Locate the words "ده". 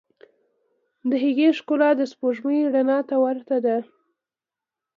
3.65-3.77